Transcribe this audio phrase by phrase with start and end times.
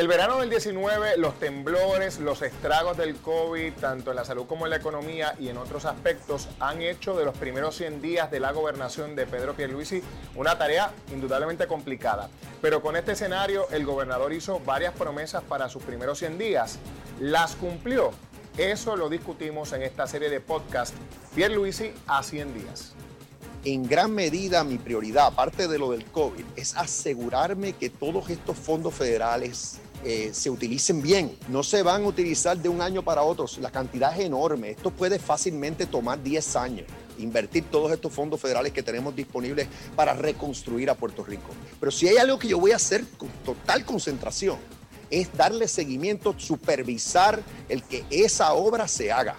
[0.00, 4.64] El verano del 19, los temblores, los estragos del COVID, tanto en la salud como
[4.64, 8.40] en la economía y en otros aspectos, han hecho de los primeros 100 días de
[8.40, 10.02] la gobernación de Pedro Pierluisi
[10.36, 12.30] una tarea indudablemente complicada.
[12.62, 16.78] Pero con este escenario, el gobernador hizo varias promesas para sus primeros 100 días.
[17.20, 18.12] ¿Las cumplió?
[18.56, 20.94] Eso lo discutimos en esta serie de podcast
[21.34, 22.94] Pierluisi a 100 días
[23.64, 28.56] en gran medida mi prioridad, aparte de lo del COVID, es asegurarme que todos estos
[28.56, 31.36] fondos federales eh, se utilicen bien.
[31.48, 33.46] No se van a utilizar de un año para otro.
[33.60, 34.70] La cantidad es enorme.
[34.70, 36.86] Esto puede fácilmente tomar 10 años.
[37.18, 41.50] Invertir todos estos fondos federales que tenemos disponibles para reconstruir a Puerto Rico.
[41.78, 44.58] Pero si hay algo que yo voy a hacer con total concentración,
[45.10, 49.36] es darle seguimiento, supervisar el que esa obra se haga.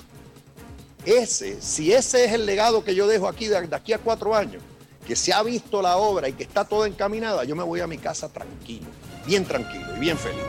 [1.05, 4.62] Ese, si ese es el legado que yo dejo aquí de, aquí a cuatro años,
[5.08, 7.88] que se ha visto la obra y que está toda encaminada, yo me voy a
[7.88, 8.86] mi casa tranquilo,
[9.25, 10.43] bien tranquilo y bien feliz.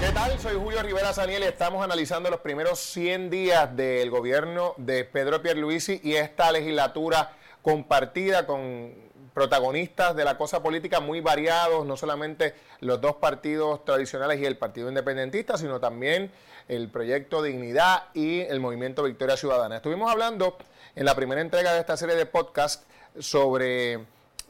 [0.00, 0.38] ¿Qué tal?
[0.38, 5.42] Soy Julio Rivera Saniel y estamos analizando los primeros 100 días del gobierno de Pedro
[5.42, 8.94] Pierluisi y esta legislatura compartida con
[9.34, 14.56] protagonistas de la cosa política muy variados, no solamente los dos partidos tradicionales y el
[14.56, 16.30] Partido Independentista, sino también
[16.68, 19.76] el proyecto Dignidad y el movimiento Victoria Ciudadana.
[19.76, 20.56] Estuvimos hablando
[20.96, 22.84] en la primera entrega de esta serie de podcast
[23.18, 24.00] sobre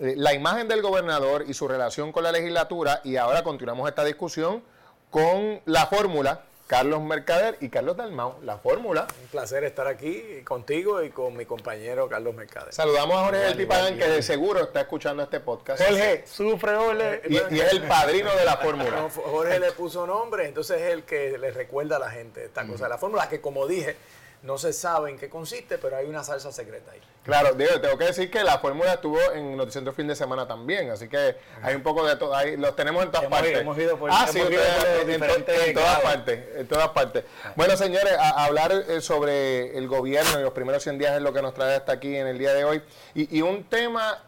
[0.01, 4.63] la imagen del gobernador y su relación con la legislatura y ahora continuamos esta discusión
[5.11, 9.09] con la fórmula Carlos Mercader y Carlos Dalmau, la fórmula.
[9.23, 12.73] Un placer estar aquí contigo y con mi compañero Carlos Mercader.
[12.73, 15.83] Saludamos a Jorge del Tipagán, que de seguro está escuchando este podcast.
[15.83, 17.23] Jorge, sufre, Jorge.
[17.29, 19.11] Y, es el padrino de la fórmula.
[19.13, 22.89] Jorge le puso nombre, entonces es el que le recuerda a la gente esta cosa
[22.89, 23.97] la fórmula, que como dije,
[24.43, 27.01] no se sabe en qué consiste, pero hay una salsa secreta ahí.
[27.25, 30.91] Claro, digo, tengo que decir que la fórmula estuvo en Noticiero Fin de Semana también,
[30.91, 33.59] así que hay un poco de todo, ahí los tenemos en todas partes.
[33.59, 37.25] hemos ido por, ah, sí, en, todas partes, en todas partes.
[37.55, 41.35] Bueno, señores, a, hablar eh, sobre el gobierno y los primeros 100 días es lo
[41.35, 42.83] que nos trae hasta aquí en el día de hoy.
[43.15, 44.23] Y, un tema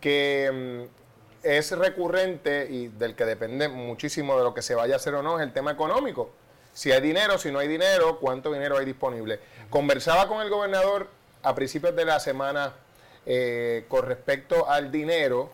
[0.00, 4.96] que mm, es recurrente y del que depende muchísimo de lo que se vaya a
[4.96, 6.32] hacer o no es el tema económico
[6.76, 9.40] si hay dinero, si no hay dinero, cuánto dinero hay disponible.
[9.70, 11.08] Conversaba con el gobernador
[11.42, 12.74] a principios de la semana
[13.24, 15.50] eh, con respecto al dinero,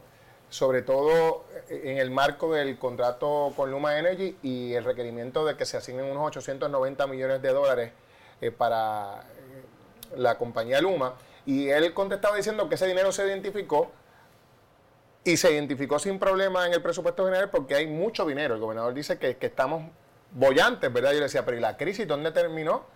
[0.50, 5.56] sobre todo eh, en el marco del contrato con Luma Energy y el requerimiento de
[5.56, 7.92] que se asignen unos 890 millones de dólares
[8.40, 9.22] eh, para
[10.16, 11.14] la compañía Luma.
[11.46, 13.92] Y él contestaba diciendo que ese dinero se identificó
[15.22, 18.54] y se identificó sin problema en el presupuesto general porque hay mucho dinero.
[18.54, 19.84] El gobernador dice que, que estamos
[20.32, 21.12] bollantes, ¿verdad?
[21.12, 22.87] Yo le decía, pero ¿y la crisis dónde terminó?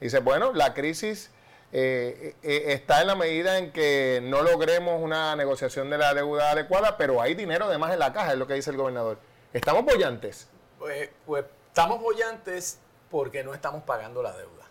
[0.00, 1.30] dice, bueno, la crisis
[1.72, 6.50] eh, eh, está en la medida en que no logremos una negociación de la deuda
[6.50, 9.18] adecuada, pero hay dinero de más en la caja, es lo que dice el gobernador.
[9.52, 10.48] ¿Estamos bollantes?
[10.78, 12.80] Pues, pues estamos bollantes
[13.10, 14.66] porque no estamos pagando la deuda.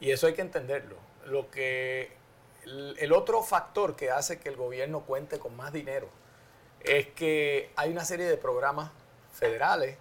[0.00, 0.96] Y eso hay que entenderlo.
[1.26, 2.16] Lo que
[2.64, 6.08] el otro factor que hace que el gobierno cuente con más dinero
[6.80, 8.90] es que hay una serie de programas
[9.32, 9.98] federales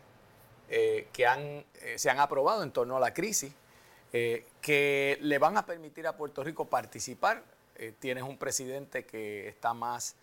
[0.70, 3.53] eh, que eh, se han aprobado en torno a la crisis,
[4.14, 7.44] eh, que le van a permitir a Puerto Rico participar.
[8.00, 10.16] tienes un presidente que está más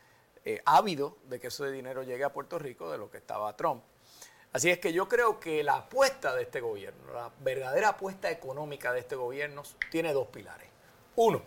[0.65, 3.83] ávido de que ese dinero llegue a Puerto Rico de lo que estaba Trump.
[4.53, 8.93] Así es que yo creo que la apuesta de este gobierno, la verdadera apuesta económica
[8.93, 10.69] de este gobierno, tiene dos pilares.
[11.17, 11.43] Uno,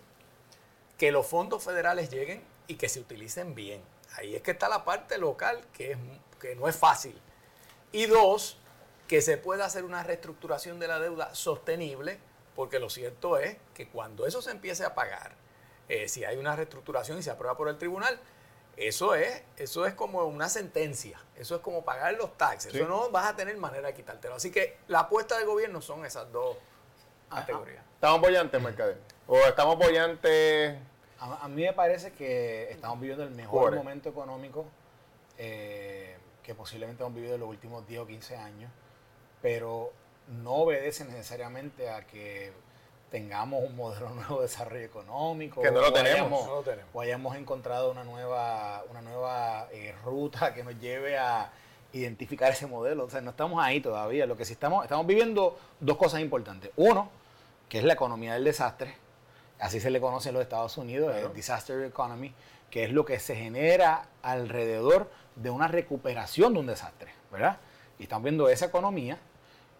[0.98, 3.82] que los fondos federales lleguen y que se utilicen bien.
[4.14, 5.98] Ahí es que está la parte local que, es,
[6.40, 7.20] que no es fácil.
[7.92, 8.58] Y dos,
[9.08, 12.18] que se pueda hacer una reestructuración de la deuda sostenible,
[12.56, 15.34] porque lo cierto es que cuando eso se empiece a pagar,
[15.88, 18.20] eh, si hay una reestructuración y se aprueba por el tribunal,
[18.78, 23.10] eso es, eso es como una sentencia, eso es como pagar los taxes, eso no
[23.10, 24.36] vas a tener manera de quitártelo.
[24.36, 26.58] Así que la apuesta del gobierno son esas dos
[27.30, 27.84] categorías.
[27.94, 28.98] ¿Estamos bollantes, Mercader?
[29.28, 30.78] ¿O estamos bollantes?
[31.20, 34.66] A, mí me parece que estamos viviendo el mejor momento económico
[35.38, 38.72] eh, que posiblemente hemos vivido en los últimos 10 o 15 años
[39.46, 39.94] pero
[40.42, 42.52] no obedece necesariamente a que
[43.12, 45.62] tengamos un modelo nuevo de desarrollo económico.
[45.62, 46.50] Que no lo, tenemos,
[46.92, 51.52] O hayamos encontrado una nueva, una nueva eh, ruta que nos lleve a
[51.94, 53.06] identificar ese modelo.
[53.06, 54.26] O sea, no estamos ahí todavía.
[54.26, 56.72] Lo que sí estamos, estamos viviendo dos cosas importantes.
[56.76, 57.12] Uno,
[57.70, 58.96] que es la economía del desastre.
[59.60, 62.34] Así se le conoce en los Estados Unidos, el disaster economy,
[62.72, 67.60] que es lo que se genera alrededor de una recuperación de un desastre, ¿verdad?
[68.00, 69.20] Y estamos viendo esa economía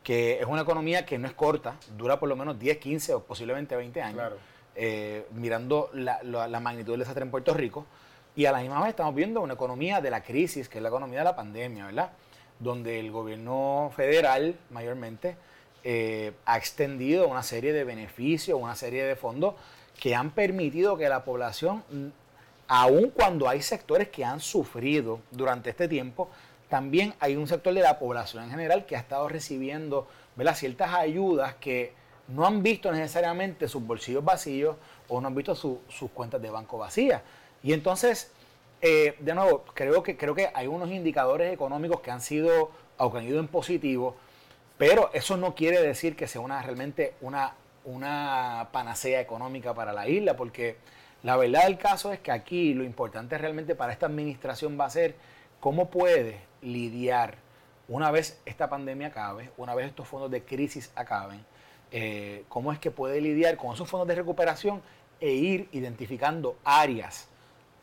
[0.06, 3.24] que es una economía que no es corta, dura por lo menos 10, 15 o
[3.24, 4.34] posiblemente 20 años,
[4.76, 7.88] eh, mirando la, magnitud del desastre en Puerto Rico,
[8.36, 10.90] y a la misma vez estamos viendo una economía de la crisis, que es la
[10.90, 12.12] economía de la pandemia, ¿verdad?
[12.60, 15.38] donde el gobierno federal mayormente
[15.84, 19.56] eh, ha extendido una serie de beneficios, una serie de fondos
[20.00, 21.84] que han permitido que la población,
[22.68, 26.30] aun cuando hay sectores que han sufrido durante este tiempo,
[26.76, 30.10] también hay un sector de la población en general que ha estado recibiendo
[30.56, 31.94] ciertas ayudas que
[32.28, 34.76] no han visto necesariamente sus bolsillos vacíos
[35.08, 37.22] o no han visto sus cuentas de banco vacías.
[37.64, 38.30] Y entonces,
[38.82, 43.20] eh, de nuevo, creo que, creo que hay unos indicadores económicos que han sido, aunque
[43.20, 44.18] han ido en positivo,
[44.78, 47.54] pero eso no quiere decir que sea una, realmente una,
[47.86, 50.76] una panacea económica para la isla, porque
[51.24, 54.90] la verdad del caso es que aquí lo importante realmente para esta administración va a
[54.90, 55.16] ser
[55.62, 57.46] cómo puede lidiar
[57.88, 61.46] una vez esta pandemia acabe, una vez estos fondos de crisis acaben,
[61.92, 64.82] eh, cómo es que puede lidiar con esos fondos de recuperación
[65.20, 67.28] e ir identificando áreas,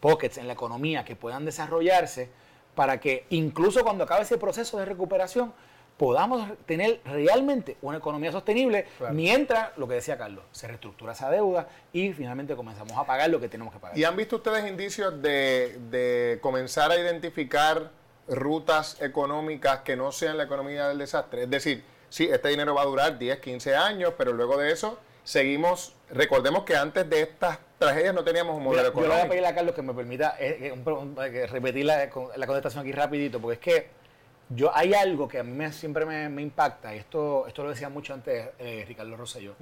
[0.00, 2.28] pockets en la economía que puedan desarrollarse
[2.74, 5.52] para que incluso cuando acabe ese proceso de recuperación
[5.96, 11.68] podamos tener realmente una economía sostenible mientras, lo que decía Carlos, se reestructura esa deuda
[11.92, 13.96] y finalmente comenzamos a pagar lo que tenemos que pagar.
[13.96, 17.90] ¿Y han visto ustedes indicios de, de comenzar a identificar
[18.28, 21.44] rutas económicas que no sean la economía del desastre?
[21.44, 24.98] Es decir, sí, este dinero va a durar 10, 15 años, pero luego de eso
[25.24, 29.02] seguimos, recordemos que antes de estas tragedias no teníamos un modelo económico.
[29.02, 32.46] Yo le voy a pedir a Carlos que me permita eh, eh, repetir la, la
[32.46, 34.02] contestación aquí rapidito, porque es que
[34.50, 37.88] yo hay algo que a mí me, siempre me, impacta, y esto, esto lo decía
[37.88, 39.54] mucho antes eh, Ricardo Rosselló.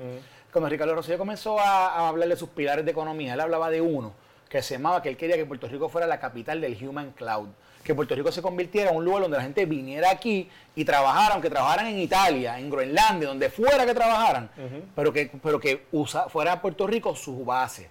[0.53, 3.81] Cuando Ricardo Rosselló comenzó a, a, hablar de sus pilares de economía, él hablaba de
[3.81, 4.13] uno,
[4.51, 7.49] que se llamaba que él quería que Puerto Rico fuera la capital del Human Cloud.
[7.85, 11.35] Que Puerto Rico se convirtiera en un lugar donde la gente viniera aquí y trabajara,
[11.35, 14.51] aunque trabajaran en Italia, en Groenlandia, donde fuera que trabajaran,
[14.95, 17.89] pero que, pero que usa, fuera Puerto Rico su base.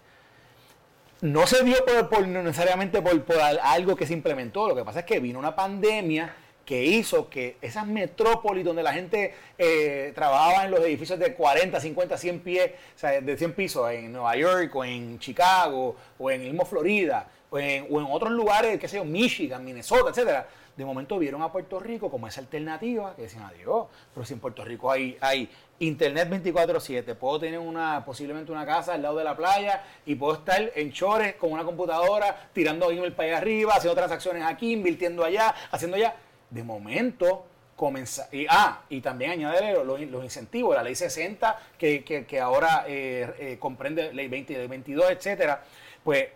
[1.21, 1.75] No se dio
[2.09, 3.23] por, necesariamente por,
[3.63, 6.35] algo que se implementó, lo que pasa es que vino una pandemia
[6.69, 11.79] que hizo que esas metrópolis donde la gente eh, trabajaba en los edificios de 40,
[11.79, 16.29] 50, 100 pies, o sea, de 100 pisos en Nueva York o en Chicago o
[16.29, 21.17] en el Florida, o en, otros lugares, qué sé yo, Michigan, Minnesota, etcétera, de momento
[21.17, 24.91] vieron a Puerto Rico como esa alternativa que decían, adiós, pero si en Puerto Rico
[24.91, 25.49] hay, hay
[25.79, 30.35] internet 24/7, puedo tener una posiblemente una casa al lado de la playa y puedo
[30.35, 35.23] estar en chores con una computadora, tirando email para allá arriba, haciendo transacciones aquí, invirtiendo
[35.23, 36.13] allá, haciendo allá.
[36.49, 38.27] De momento, comenzar.
[38.33, 43.57] Y, ah, y también añadir los, incentivos, la ley 60, que, que, ahora eh, eh,
[43.59, 45.63] comprende ley 20, ley 22, etcétera.
[46.03, 46.27] Pues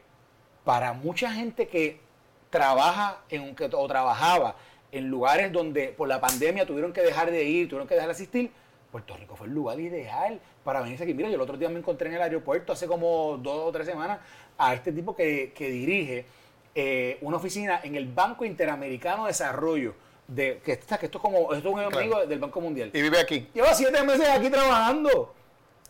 [0.64, 2.00] para mucha gente que
[2.50, 4.56] trabaja en, que, o trabajaba
[4.92, 8.14] en lugares donde por la pandemia tuvieron que dejar de ir, tuvieron que dejar de
[8.14, 8.52] asistir,
[8.94, 11.16] Puerto Rico fue el lugar ideal para venirse aquí.
[11.16, 13.88] Mira, yo el otro día me encontré en el aeropuerto hace como dos o tres
[13.88, 14.20] semanas
[14.56, 16.26] a este tipo que, dirige
[16.76, 19.96] eh, una oficina en el Banco Interamericano de Desarrollo.
[20.28, 22.92] De, que, que esto es como esto es un amigo del Banco Mundial.
[22.94, 23.48] Y vive aquí.
[23.54, 25.34] Lleva siete meses aquí trabajando.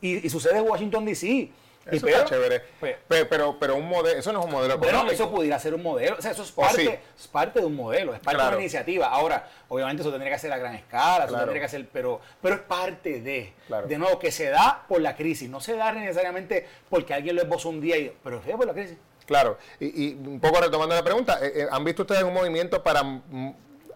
[0.01, 1.51] Y, y sucede en Washington, D.C.
[1.85, 2.61] Eso está chévere.
[2.79, 5.83] Pues, pero, pero, un modelo, eso no es un modelo bueno, eso pudiera ser un
[5.83, 6.15] modelo.
[6.17, 9.07] O sea, eso es parte, es parte de un modelo, es parte de una iniciativa.
[9.07, 12.55] Ahora, obviamente eso tendría que ser a gran escala, eso tendría que ser, pero, pero
[12.55, 13.53] es parte de.
[13.87, 17.41] De nuevo, que se da por la crisis, no se da necesariamente porque alguien lo
[17.41, 18.97] esbozó un día, y, pero es por la crisis.
[19.25, 22.83] Claro, y, y, un poco retomando la pregunta, eh, eh, ¿han visto ustedes un movimiento
[22.83, 23.21] para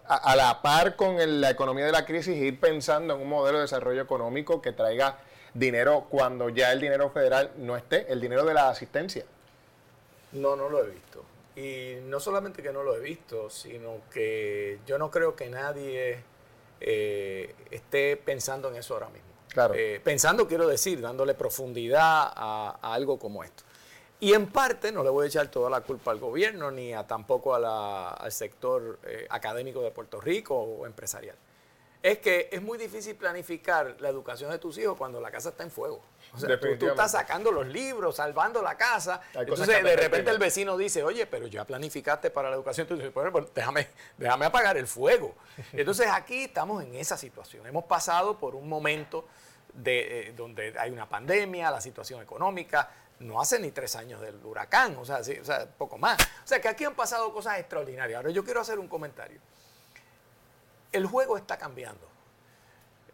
[0.08, 3.62] a, la par con la economía de la crisis ir pensando en un modelo de
[3.62, 5.18] desarrollo económico que traiga
[5.54, 9.24] dinero cuando ya el dinero federal no esté, el dinero de la asistencia.
[10.32, 11.24] No, no lo he visto.
[11.56, 16.22] Y no solamente que no lo he visto, sino que yo no creo que nadie
[16.80, 19.28] eh, esté pensando en eso ahora mismo.
[19.48, 19.74] Claro.
[19.74, 23.64] Eh, pensando, quiero decir, dándole profundidad a, algo como esto.
[24.20, 27.06] Y en parte no le voy a echar toda la culpa al gobierno ni a,
[27.06, 31.36] tampoco al sector eh, académico de Puerto Rico o empresarial
[32.02, 35.64] es que es muy difícil planificar la educación de tus hijos cuando la casa está
[35.64, 36.00] en fuego.
[36.32, 39.20] O sea, tú, estás sacando los libros, salvando la casa.
[39.34, 42.84] Entonces, de repente el vecino dice, oye, pero ya planificaste para la educación.
[42.84, 45.34] Entonces, bueno, pues déjame, déjame apagar el fuego.
[45.72, 47.66] Entonces, aquí estamos en esa situación.
[47.66, 49.26] Hemos pasado por un momento
[49.72, 52.90] de, eh, donde hay una pandemia, la situación económica.
[53.20, 56.18] No hace ni tres años del huracán, o sea, sí, o sea, poco más.
[56.20, 58.16] O sea, que aquí han pasado cosas extraordinarias.
[58.16, 59.40] Ahora, yo quiero hacer un comentario
[60.92, 62.06] el juego está cambiando.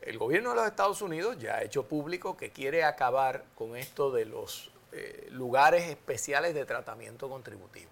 [0.00, 4.10] El gobierno de los Estados Unidos ya ha hecho público que quiere acabar con esto
[4.10, 7.90] de los eh, lugares especiales de tratamiento contributivo.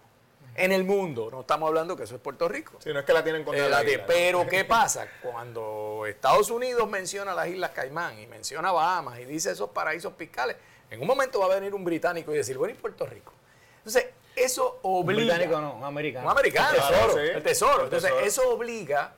[0.55, 2.75] En el mundo, no estamos hablando que eso es Puerto Rico.
[2.81, 5.07] Sí, no es que la tienen contra eh, la Pero ¿qué pasa?
[5.23, 10.57] Cuando Estados Unidos menciona las Islas Caimán y menciona Bahamas y dice esos paraísos fiscales,
[10.93, 13.33] en un momento va a venir un británico y decir, bueno, ¿y Puerto Rico?
[13.79, 14.07] Entonces,
[14.37, 15.23] eso obliga...
[15.23, 16.27] Un británico no, un americano.
[16.27, 17.19] Un americano, el tesoro.
[17.19, 17.85] El tesoro.
[17.85, 19.15] Entonces, eso obliga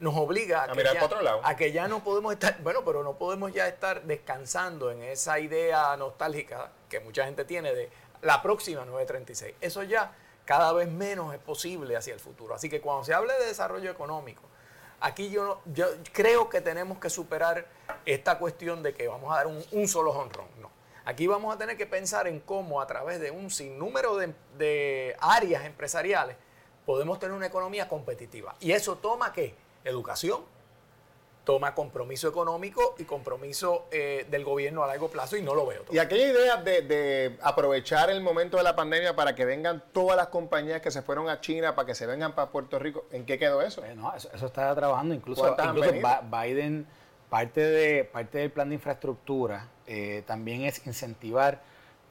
[0.00, 3.52] nos obliga a, que ya, a, que ya, no podemos estar, bueno, pero no podemos
[3.52, 7.90] ya estar descansando en esa idea nostálgica que mucha gente tiene de
[8.22, 9.56] la próxima 936.
[9.60, 10.12] Eso ya
[10.44, 12.54] cada vez menos es posible hacia el futuro.
[12.54, 14.42] Así que cuando se hable de desarrollo económico,
[15.00, 17.66] aquí yo, yo creo que tenemos que superar
[18.04, 20.48] esta cuestión de que vamos a dar un, solo honrón.
[20.60, 20.70] No.
[21.04, 25.16] Aquí vamos a tener que pensar en cómo a través de un sinnúmero de, de
[25.20, 26.36] áreas empresariales
[26.84, 28.54] podemos tener una economía competitiva.
[28.60, 29.54] ¿Y eso toma qué?
[29.84, 30.42] Educación,
[31.44, 35.84] toma compromiso económico y compromiso eh, del gobierno a largo plazo y no lo veo.
[35.90, 40.28] Y aquella idea de, aprovechar el momento de la pandemia para que vengan todas las
[40.28, 43.38] compañías que se fueron a China, para que se vengan para Puerto Rico, ¿en qué
[43.38, 43.84] quedó eso?
[43.84, 45.14] Eh, no, eso, está trabajando.
[45.14, 45.56] Incluso,
[46.30, 46.86] Biden,
[47.30, 51.62] parte, de, parte del plan de infraestructura eh, también es incentivar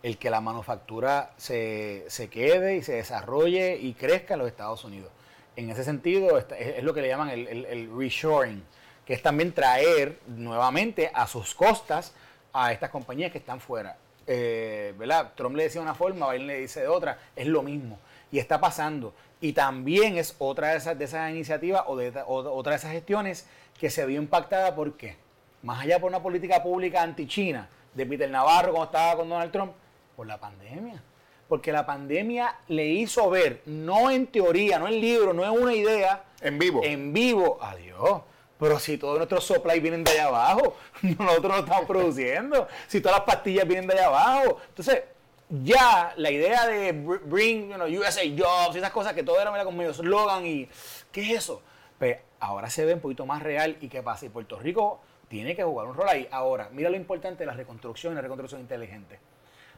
[0.01, 5.11] el que la manufactura se, quede y se desarrolle y crezca en los Estados Unidos.
[5.55, 8.63] En ese sentido, es, lo que le llaman el, reshoring
[9.05, 12.13] que es también traer nuevamente a sus costas
[12.53, 13.97] a estas compañías que están fuera.
[14.27, 15.33] Eh, ¿verdad?
[15.35, 17.99] Trump le decía de una forma, Biden le dice de otra, es lo mismo.
[18.31, 19.13] Y está pasando.
[19.41, 23.47] Y también es otra de esas, de esas iniciativas o, de, otra de esas gestiones
[23.79, 25.17] que se vio impactada por qué.
[25.63, 29.73] Más allá por una política pública anti-China de Peter Navarro cuando estaba con Donald Trump,
[30.15, 31.01] por la pandemia.
[31.47, 35.73] Porque la pandemia le hizo ver, no en teoría, no en libro, no en una
[35.73, 36.23] idea.
[36.41, 36.81] En vivo.
[36.83, 38.21] En vivo, adiós
[38.59, 42.67] pero si todos nuestros supply vienen de allá abajo, nosotros no estamos produciendo.
[42.87, 44.57] Si todas las pastillas vienen de allá abajo.
[44.67, 45.03] Entonces,
[45.49, 49.63] ya la idea de bring you know, USA jobs y esas cosas que todo era
[49.63, 50.67] con medio slogan y
[51.11, 51.61] ¿qué es eso?
[51.99, 54.25] Pues ahora se ve un poquito más real y qué pasa.
[54.25, 56.27] Y Puerto Rico tiene que jugar un rol ahí.
[56.31, 59.19] Ahora, mira lo importante de la reconstrucción y la reconstrucción inteligente.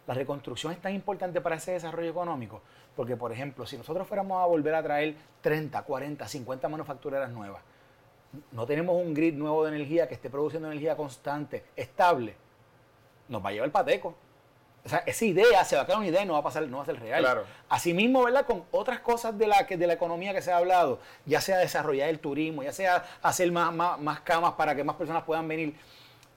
[0.07, 2.61] La reconstrucción es tan importante para ese desarrollo económico
[2.95, 7.61] porque, por ejemplo, si nosotros fuéramos a volver a traer 30, 40, 50 manufactureras nuevas,
[8.51, 12.35] no tenemos un grid nuevo de energía que esté produciendo energía constante, estable,
[13.27, 14.15] nos va a llevar el pateco.
[14.83, 16.67] O sea, esa idea se va a quedar una idea y no va a pasar,
[16.67, 17.21] no va a ser real.
[17.21, 17.45] Claro.
[17.69, 18.45] Asimismo, ¿verdad?
[18.45, 21.59] Con otras cosas de la, que, de la economía que se ha hablado, ya sea
[21.59, 25.75] desarrollar el turismo, ya sea hacer más, más, camas para que más personas puedan venir.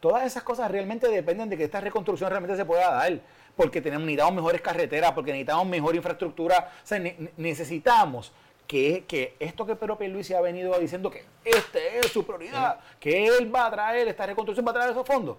[0.01, 3.19] Todas esas cosas realmente dependen de que esta reconstrucción realmente se pueda dar.
[3.57, 6.73] Porque tenemos, necesitamos mejores carreteras, porque necesitamos mejor infraestructura.
[6.83, 7.01] O sea,
[7.37, 8.33] necesitamos
[8.67, 13.27] que, que esto que Pedro Pierluisi ha venido diciendo que este es su prioridad, que
[13.27, 15.37] él va a traer, esta reconstrucción va a traer esos fondos,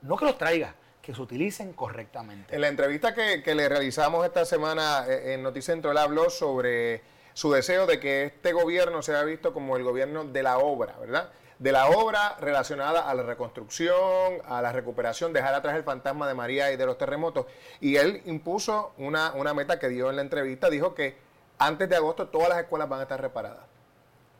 [0.00, 2.54] no que los traiga, que se utilicen correctamente.
[2.54, 7.02] En la entrevista que, le realizamos esta semana eh, en Noticentro, él habló sobre
[7.34, 11.30] su deseo de que este gobierno sea visto como el gobierno de la obra, ¿verdad?
[11.58, 16.34] De la obra relacionada a la reconstrucción, a la recuperación, dejar atrás el fantasma de
[16.34, 17.46] María y de los terremotos.
[17.80, 21.16] Y él impuso una, una meta que dio en la entrevista, dijo que
[21.58, 23.71] antes de agosto todas las escuelas van a estar reparadas.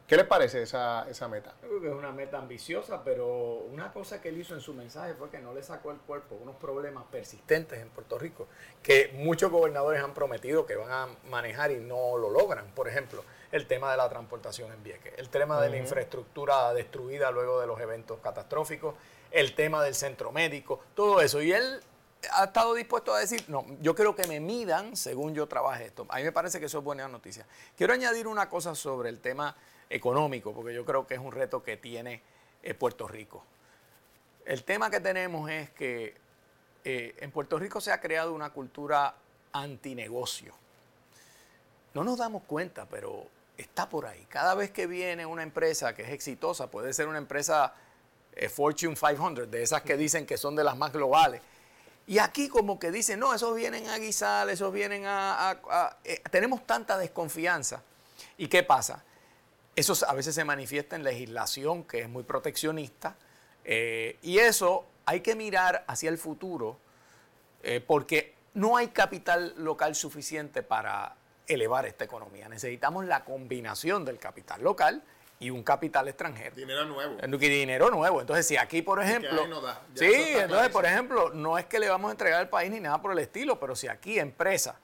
[0.07, 1.55] ¿Qué les parece esa, esa meta?
[1.61, 3.27] creo que es una meta ambiciosa, pero
[3.71, 6.35] una cosa que él hizo en su mensaje fue que no le sacó el cuerpo
[6.35, 8.47] unos problemas persistentes en Puerto Rico,
[8.83, 12.67] que muchos gobernadores han prometido que van a manejar y no lo logran.
[12.75, 17.31] Por ejemplo, el tema de la transportación en Vieques, el tema de la infraestructura destruida
[17.31, 18.95] luego de los eventos catastróficos,
[19.31, 21.41] el tema del centro médico, todo eso.
[21.41, 21.81] Y él
[22.33, 26.07] ha estado dispuesto a decir, no, yo quiero que me midan según yo trabaje esto.
[26.11, 27.47] A mí me parece que eso es buena noticia.
[27.77, 29.57] Quiero añadir una cosa sobre el tema
[29.93, 32.23] económico, porque yo creo que es un reto que tiene
[32.63, 33.45] eh, Puerto Rico.
[34.45, 36.15] El tema que tenemos es que
[36.85, 39.15] eh, en Puerto Rico se ha creado una cultura
[39.53, 40.55] antinegocio.
[41.95, 44.27] No nos damos cuenta, pero está por ahí.
[44.29, 47.75] Cada vez que viene una empresa que es exitosa, puede ser una empresa
[48.35, 51.43] eh, Fortune 500, de esas que dicen que son de las más globales,
[52.07, 55.57] y aquí como que dicen, no, esos vienen a guisar, esos vienen a...
[56.33, 57.81] Tenemos tanta desconfianza.
[58.37, 59.05] ¿Y qué pasa?
[59.75, 63.17] Eso a veces se manifiesta en legislación que es muy proteccionista.
[63.65, 66.79] Eh, y eso hay que mirar hacia el futuro
[67.63, 72.49] eh, porque no hay capital local suficiente para elevar esta economía.
[72.49, 75.03] Necesitamos la combinación del capital local
[75.41, 76.55] y un capital extranjero.
[76.55, 77.17] Dinero nuevo.
[77.39, 78.21] Dinero nuevo.
[78.21, 79.45] Entonces, si aquí, por ejemplo...
[79.95, 83.01] sí, entonces, por ejemplo, no es que le vamos a entregar al país ni nada
[83.01, 84.77] por el estilo, pero si aquí empresas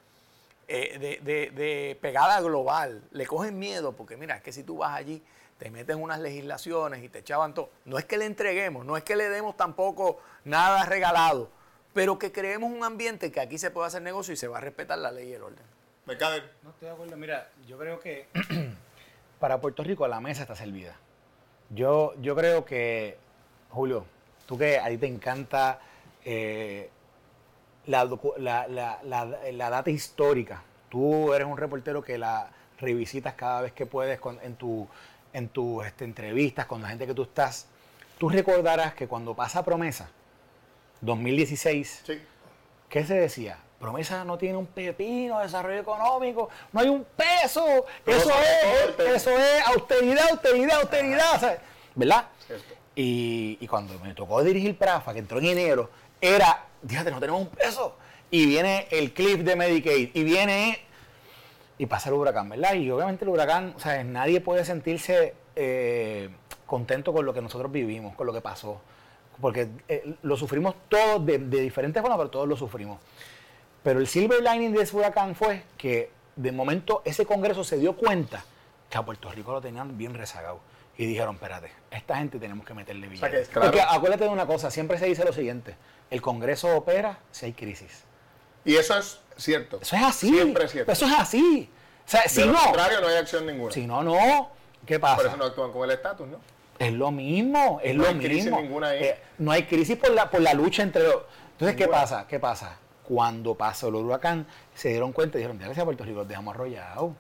[0.69, 4.95] eh, de, de, pegada global le cogen miedo, porque mira, es que si tú vas
[4.95, 5.23] allí,
[5.57, 7.71] te meten unas legislaciones y te echaban todo.
[7.87, 11.51] No es que le entreguemos, no es que le demos tampoco nada regalado,
[11.95, 14.61] pero que creemos un ambiente que aquí se pueda hacer negocio y se va a
[14.61, 15.65] respetar la ley y el orden.
[16.05, 16.53] Mercader.
[16.63, 17.17] No estoy de acuerdo.
[17.17, 18.29] Mira, yo creo que
[19.41, 20.97] para Puerto Rico la mesa está servida.
[21.71, 23.17] Yo, yo creo que,
[23.71, 24.05] Julio,
[24.47, 25.81] tú que a ti te encanta
[26.25, 26.91] eh,
[27.89, 34.55] la, data histórica, tú eres un reportero que la revisitas cada vez que puedes en,
[34.55, 34.87] tu,
[35.33, 37.67] en tus este, entrevistas con la gente que tú estás,
[38.19, 40.11] tú recordarás que cuando pasa promesa,
[41.01, 42.05] 2016,
[42.89, 43.59] ¿qué se decía?
[43.81, 49.31] Promesa no tiene un pepino de desarrollo económico, no hay un peso, eso es, eso
[49.31, 51.59] es austeridad, austeridad, austeridad,
[51.95, 52.29] ¿verdad?
[52.97, 55.89] Y, cuando me tocó dirigir PRAFA, que entró en enero,
[56.21, 57.97] era, fíjate, no tenemos un peso.
[58.31, 60.79] Y viene el clip de Medicaid, y viene,
[61.79, 62.75] y pasa el huracán, ¿verdad?
[62.75, 66.29] Y obviamente el huracán, o sea, nadie puede sentirse eh,
[66.67, 68.81] contento con lo que nosotros vivimos, con lo que pasó.
[69.41, 73.01] Porque eh, lo sufrimos todos de, de diferentes formas, pero todos lo sufrimos.
[73.83, 77.97] Pero el silver lining de ese huracán fue que de momento ese Congreso se dio
[77.97, 78.45] cuenta
[78.91, 80.61] que a Puerto Rico lo tenían bien rezagado.
[80.99, 83.49] Y dijeron, espérate, esta gente tenemos que meterle billetes.
[83.55, 85.77] Porque acuérdate de una cosa, siempre se dice lo siguiente,
[86.11, 88.03] el Congreso opera si hay crisis.
[88.65, 89.79] Y eso es cierto.
[89.81, 90.29] Eso es así.
[90.29, 90.91] Siempre es cierto.
[90.91, 91.71] Eso es así.
[92.05, 93.73] O sea, si lo no, contrario, no hay acción ninguna.
[93.73, 94.51] Si no, no.
[94.85, 95.17] ¿Qué pasa?
[95.17, 96.41] Por eso no actúan con el estatus, ¿no?
[96.79, 98.61] Es lo mismo, es no lo hay crisis mismo.
[98.61, 99.05] ninguna ahí.
[99.05, 101.23] Eh, no hay crisis por la, por la lucha entre los...
[101.53, 102.27] Entonces, ¿qué pasa?
[102.27, 102.77] ¿Qué pasa?
[103.05, 106.55] Cuando pasó el huracán, se dieron cuenta y dijeron, gracias a Puerto Rico, los dejamos
[106.55, 107.13] arrollados.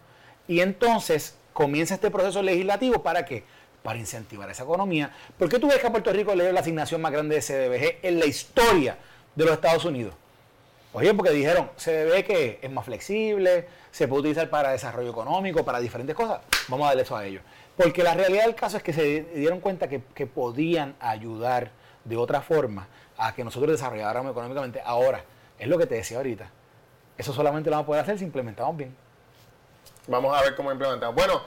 [0.48, 3.44] Y entonces comienza este proceso legislativo para qué?
[3.82, 5.12] Para incentivar esa economía.
[5.38, 7.42] ¿Por qué tú ves que a Puerto Rico le dio la asignación más grande de
[7.42, 8.98] CDBG en la historia
[9.34, 10.14] de los Estados Unidos?
[10.92, 15.80] Oye, porque dijeron, CDBG que es más flexible, se puede utilizar para desarrollo económico, para
[15.80, 16.40] diferentes cosas.
[16.68, 17.42] Vamos a darle eso a ellos.
[17.76, 21.70] Porque la realidad del caso es que se dieron cuenta que, que podían ayudar
[22.04, 24.80] de otra forma a que nosotros desarrolláramos económicamente.
[24.84, 25.22] Ahora,
[25.58, 26.50] es lo que te decía ahorita.
[27.16, 28.96] Eso solamente lo vamos a poder hacer si implementamos bien.
[30.06, 31.14] Vamos a ver cómo implementamos.
[31.14, 31.42] Bueno,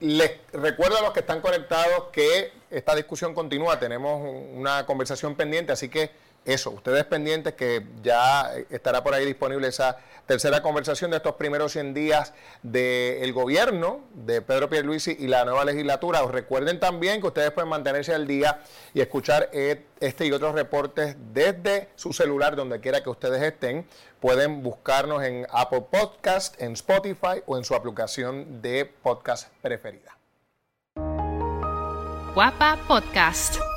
[0.00, 3.78] les recuerdo a los que están conectados que esta discusión continúa.
[3.78, 4.20] Tenemos
[4.52, 6.10] una conversación pendiente, así que
[6.44, 9.96] eso, ustedes pendientes que ya estará por ahí disponible esa
[10.26, 12.32] tercera conversación de estos primeros 100 días
[12.62, 16.22] del gobierno de Pedro Pierluisi y la nueva legislatura.
[16.22, 18.60] Os recuerden también que ustedes pueden mantenerse al día
[18.92, 23.86] y escuchar e, este y otros reportes desde su celular, donde quiera que ustedes estén.
[24.20, 30.16] Pueden buscarnos en Apple Podcast, en Spotify o en su aplicación de podcast preferida.
[32.34, 33.73] Guapa Podcast.